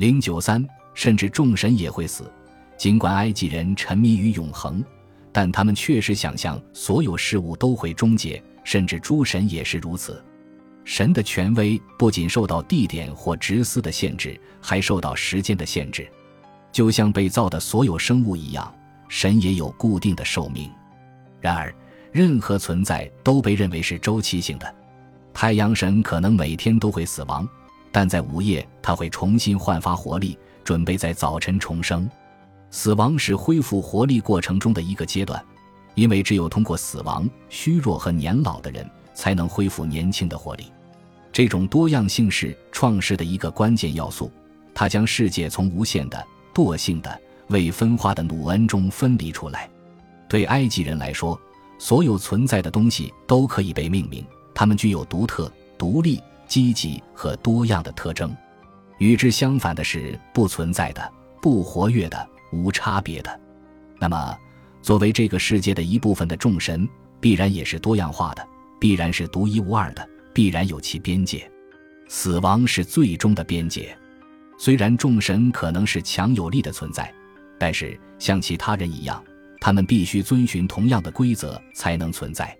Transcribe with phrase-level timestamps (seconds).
[0.00, 2.32] 零九三，甚至众神也会死。
[2.78, 4.82] 尽管埃及人沉迷于永恒，
[5.30, 10.24] 但他们确实想象所有事物都会终结，甚至诸神也是如此。
[10.86, 16.08] 神的权威不仅受到地点或职司的限制，还受到时间的限制。
[16.72, 18.74] 就像被造的所有生物一样，
[19.06, 20.70] 神也有固定的寿命。
[21.42, 21.74] 然而，
[22.10, 24.74] 任何存在都被认为是周期性的。
[25.34, 27.46] 太阳神可能每天都会死亡，
[27.92, 32.10] 但在午夜他会重新焕发活力，准备在早晨重生。
[32.72, 35.40] 死亡是恢复活力过程中的一个阶段，
[35.94, 38.84] 因为只有通过死亡，虚弱和年老的人
[39.14, 40.64] 才能恢复年轻的活力。
[41.30, 44.28] 这种多样性是创世的一个关键要素，
[44.74, 49.70] 它将世界从无限的、惰性的、未分化的努恩中分离出来。
[50.28, 51.40] 对埃及人来说，
[51.78, 54.26] 所有存在的东西都可以被命名。
[54.52, 55.48] 它们具有独特、
[55.78, 58.36] 独立、积极和多样的特征。
[59.00, 63.40] 与之相反的是不存在的、不活跃的、无差别的。
[63.98, 64.38] 那么，
[64.82, 66.86] 作为这个世界的一部分的众神，
[67.18, 68.46] 必然也是多样化的，
[68.78, 71.50] 必然是独一无二的，必然有其边界。
[72.08, 73.96] 死亡是最终的边界。
[74.58, 77.10] 虽然众神可能是强有力的存在，
[77.58, 79.24] 但是像其他人一样，
[79.60, 82.54] 他们必须遵循同样的规则才能存在。